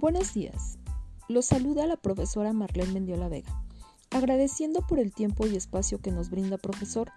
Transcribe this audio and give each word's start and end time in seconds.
Buenos 0.00 0.32
días. 0.32 0.78
Los 1.28 1.46
saluda 1.46 1.84
la 1.88 1.96
profesora 1.96 2.52
Marlene 2.52 2.92
Mendiola 2.92 3.28
Vega, 3.28 3.64
agradeciendo 4.10 4.86
por 4.86 5.00
el 5.00 5.12
tiempo 5.12 5.44
y 5.48 5.56
espacio 5.56 6.00
que 6.00 6.12
nos 6.12 6.30
brinda 6.30 6.56
profesor 6.56 7.10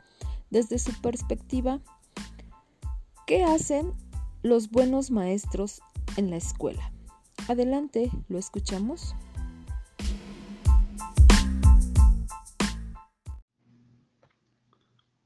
desde 0.50 0.80
su 0.80 1.00
perspectiva. 1.00 1.80
¿Qué 3.28 3.44
hacen 3.44 3.94
los 4.42 4.72
buenos 4.72 5.12
maestros 5.12 5.80
en 6.18 6.32
la 6.32 6.38
escuela? 6.38 6.92
Adelante, 7.48 8.10
¿lo 8.30 8.40
escuchamos? 8.40 9.14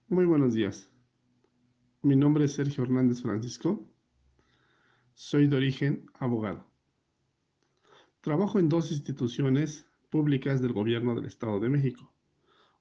Muy 0.09 0.25
buenos 0.25 0.55
días. 0.55 0.89
Mi 2.01 2.17
nombre 2.17 2.43
es 2.43 2.51
Sergio 2.51 2.83
Hernández 2.83 3.21
Francisco. 3.21 3.81
Soy 5.13 5.47
de 5.47 5.55
origen 5.55 6.05
abogado. 6.19 6.74
Trabajo 8.25 8.57
en 8.57 8.69
dos 8.69 8.91
instituciones 8.91 9.85
públicas 10.09 10.59
del 10.59 10.73
Gobierno 10.73 11.13
del 11.13 11.25
Estado 11.25 11.59
de 11.59 11.69
México. 11.69 12.11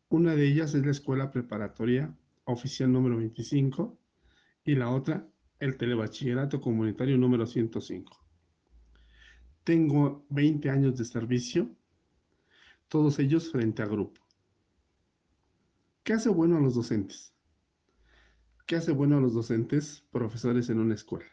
Una 0.09 0.35
de 0.35 0.49
ellas 0.49 0.75
es 0.75 0.87
la 0.87 0.91
Escuela 0.91 1.31
Preparatoria 1.31 2.17
Oficial 2.45 2.91
número 2.91 3.19
25 3.19 3.95
y 4.65 4.75
la 4.75 4.89
otra 4.89 5.29
el 5.59 5.77
Telebachillerato 5.77 6.63
Comunitario 6.63 7.19
número 7.19 7.45
105. 7.45 8.17
Tengo 9.65 10.25
20 10.31 10.71
años 10.71 10.97
de 10.97 11.05
servicio, 11.05 11.77
todos 12.89 13.19
ellos 13.19 13.53
frente 13.53 13.83
a 13.83 13.87
grupo. 13.87 14.23
¿Qué 16.05 16.15
hace 16.15 16.31
bueno 16.31 16.57
a 16.57 16.61
los 16.61 16.75
docentes? 16.75 17.35
¿Qué 18.65 18.77
hace 18.77 18.93
bueno 18.93 19.19
a 19.19 19.21
los 19.21 19.35
docentes, 19.35 20.07
profesores 20.11 20.71
en 20.71 20.79
una 20.79 20.95
escuela? 20.95 21.31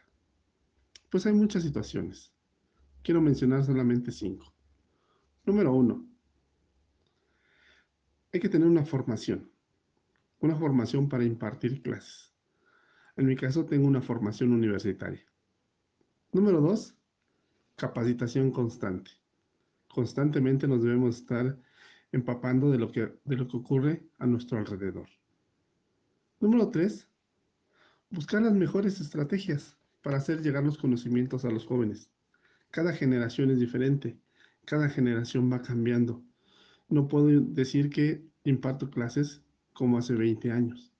Pues 1.08 1.24
hay 1.24 1.32
muchas 1.32 1.62
situaciones. 1.62 2.30
Quiero 3.02 3.20
mencionar 3.20 3.64
solamente 3.64 4.12
cinco. 4.12 4.54
Número 5.44 5.72
uno, 5.72 6.08
hay 8.32 8.40
que 8.40 8.48
tener 8.48 8.68
una 8.68 8.84
formación. 8.84 9.50
Una 10.40 10.56
formación 10.56 11.08
para 11.08 11.24
impartir 11.24 11.82
clases. 11.82 12.32
En 13.16 13.26
mi 13.26 13.36
caso 13.36 13.64
tengo 13.64 13.86
una 13.86 14.00
formación 14.00 14.52
universitaria. 14.52 15.24
Número 16.32 16.60
dos, 16.60 16.96
capacitación 17.76 18.50
constante. 18.50 19.10
Constantemente 19.88 20.66
nos 20.66 20.82
debemos 20.82 21.16
estar 21.16 21.58
empapando 22.12 22.70
de 22.70 22.78
lo 22.78 22.90
que, 22.90 23.18
de 23.24 23.36
lo 23.36 23.48
que 23.48 23.56
ocurre 23.56 24.06
a 24.18 24.26
nuestro 24.26 24.58
alrededor. 24.58 25.08
Número 26.40 26.70
3. 26.70 27.08
Buscar 28.10 28.42
las 28.42 28.52
mejores 28.52 29.00
estrategias 29.00 29.76
para 30.02 30.18
hacer 30.18 30.42
llegar 30.42 30.64
los 30.64 30.76
conocimientos 30.78 31.44
a 31.44 31.50
los 31.50 31.66
jóvenes. 31.66 32.10
Cada 32.72 32.94
generación 32.94 33.50
es 33.50 33.60
diferente, 33.60 34.18
cada 34.64 34.88
generación 34.88 35.52
va 35.52 35.60
cambiando. 35.60 36.24
No 36.88 37.06
puedo 37.06 37.26
decir 37.26 37.90
que 37.90 38.24
imparto 38.44 38.88
clases 38.88 39.42
como 39.74 39.98
hace 39.98 40.14
20 40.14 40.50
años. 40.50 40.90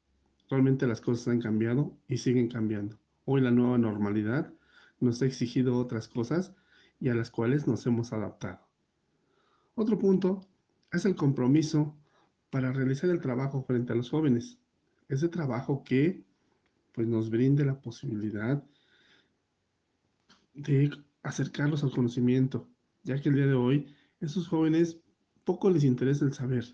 Realmente 0.51 0.87
las 0.87 1.01
cosas 1.01 1.29
han 1.29 1.41
cambiado 1.41 1.97
y 2.09 2.19
siguen 2.19 2.49
cambiando. 2.49 2.99
Hoy 3.25 3.41
la 3.41 3.51
nueva 3.51 3.79
normalidad 3.79 4.53
nos 5.01 5.23
ha 5.23 5.25
exigido 5.25 5.79
otras 5.79 6.09
cosas 6.09 6.55
y 7.01 7.09
a 7.09 7.15
las 7.15 7.31
cuales 7.31 7.67
nos 7.67 7.87
hemos 7.87 8.13
adaptado. 8.13 8.61
Otro 9.75 9.99
punto 9.99 10.47
es 10.93 11.07
el 11.07 11.17
compromiso 11.17 11.97
para 12.51 12.71
realizar 12.71 13.09
el 13.09 13.23
trabajo 13.23 13.63
frente 13.63 13.95
a 13.95 13.97
los 13.97 14.11
jóvenes. 14.11 14.59
Ese 15.09 15.31
trabajo 15.31 15.83
que 15.85 16.23
pues, 16.93 17.09
nos 17.09 17.31
brinde 17.31 17.65
la 17.65 17.81
posibilidad 17.81 18.63
de 20.53 20.91
acercarlos 21.23 21.85
al 21.85 21.93
conocimiento, 21.93 22.69
ya 23.03 23.21
que 23.21 23.29
el 23.29 23.37
día 23.37 23.47
de 23.47 23.55
hoy 23.55 23.95
esos 24.21 24.49
jóvenes 24.49 25.01
poco 25.45 25.71
les 25.71 25.85
interesa 25.85 26.25
el 26.25 26.33
saber, 26.33 26.65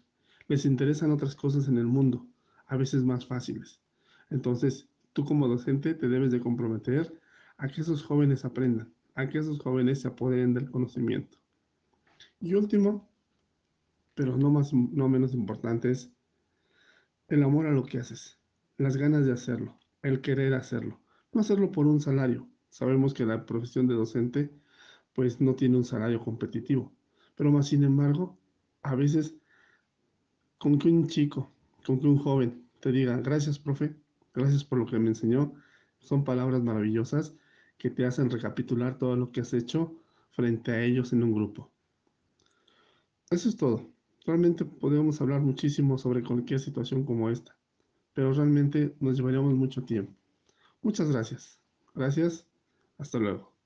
les 0.48 0.64
interesan 0.64 1.10
otras 1.10 1.34
cosas 1.34 1.68
en 1.68 1.78
el 1.78 1.86
mundo, 1.86 2.26
a 2.66 2.76
veces 2.76 3.04
más 3.04 3.26
fáciles. 3.26 3.80
Entonces, 4.30 4.88
tú 5.12 5.24
como 5.24 5.48
docente 5.48 5.94
te 5.94 6.08
debes 6.08 6.30
de 6.30 6.40
comprometer 6.40 7.18
a 7.56 7.68
que 7.68 7.80
esos 7.80 8.02
jóvenes 8.02 8.44
aprendan, 8.44 8.92
a 9.14 9.28
que 9.28 9.38
esos 9.38 9.58
jóvenes 9.60 10.00
se 10.00 10.08
apoderen 10.08 10.54
del 10.54 10.70
conocimiento. 10.70 11.38
Y 12.40 12.54
último, 12.54 13.08
pero 14.14 14.36
no, 14.36 14.50
más, 14.50 14.72
no 14.72 15.08
menos 15.08 15.34
importante 15.34 15.90
es 15.90 16.10
el 17.28 17.42
amor 17.42 17.66
a 17.66 17.72
lo 17.72 17.84
que 17.84 17.98
haces, 17.98 18.38
las 18.76 18.96
ganas 18.96 19.26
de 19.26 19.32
hacerlo, 19.32 19.78
el 20.02 20.20
querer 20.20 20.54
hacerlo, 20.54 21.00
no 21.32 21.40
hacerlo 21.40 21.72
por 21.72 21.86
un 21.86 22.00
salario. 22.00 22.48
Sabemos 22.70 23.14
que 23.14 23.24
la 23.26 23.46
profesión 23.46 23.86
de 23.86 23.94
docente 23.94 24.50
pues 25.14 25.40
no 25.40 25.54
tiene 25.54 25.76
un 25.76 25.84
salario 25.84 26.20
competitivo, 26.20 26.92
pero 27.34 27.50
más 27.50 27.68
sin 27.68 27.82
embargo, 27.84 28.38
a 28.82 28.94
veces 28.94 29.34
con 30.58 30.78
que 30.78 30.88
un 30.88 31.08
chico, 31.08 31.50
con 31.84 31.98
que 32.00 32.06
un 32.06 32.18
joven 32.18 32.68
te 32.80 32.92
diga, 32.92 33.16
gracias 33.18 33.58
profe, 33.58 33.96
gracias 34.34 34.64
por 34.64 34.78
lo 34.78 34.86
que 34.86 34.98
me 34.98 35.08
enseñó, 35.08 35.54
son 35.98 36.24
palabras 36.24 36.62
maravillosas 36.62 37.34
que 37.78 37.90
te 37.90 38.06
hacen 38.06 38.30
recapitular 38.30 38.98
todo 38.98 39.16
lo 39.16 39.30
que 39.32 39.40
has 39.40 39.52
hecho 39.52 39.94
frente 40.30 40.72
a 40.72 40.82
ellos 40.82 41.12
en 41.12 41.22
un 41.22 41.32
grupo. 41.32 41.70
Eso 43.30 43.48
es 43.48 43.56
todo. 43.56 43.90
Realmente 44.24 44.64
podríamos 44.64 45.20
hablar 45.20 45.40
muchísimo 45.40 45.98
sobre 45.98 46.22
cualquier 46.22 46.60
situación 46.60 47.04
como 47.04 47.30
esta, 47.30 47.56
pero 48.14 48.32
realmente 48.32 48.94
nos 49.00 49.16
llevaríamos 49.16 49.54
mucho 49.54 49.84
tiempo. 49.84 50.12
Muchas 50.82 51.10
gracias. 51.10 51.58
Gracias. 51.94 52.46
Hasta 52.98 53.18
luego. 53.18 53.57